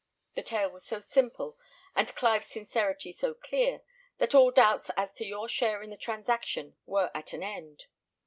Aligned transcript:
The 0.33 0.41
tale 0.41 0.71
was 0.71 0.83
so 0.83 0.99
simple, 0.99 1.59
and 1.95 2.07
Clive's 2.15 2.47
sincerity 2.47 3.11
so 3.11 3.35
clear, 3.35 3.83
that 4.17 4.33
all 4.33 4.49
doubts 4.49 4.89
as 4.97 5.13
to 5.13 5.25
your 5.27 5.47
share 5.47 5.83
in 5.83 5.91
the 5.91 5.95
transaction 5.95 6.75
were 6.87 7.11
at 7.13 7.33
an 7.33 7.43
end. 7.43 7.85